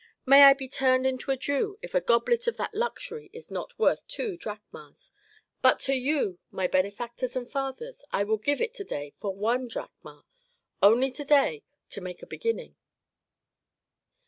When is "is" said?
3.33-3.51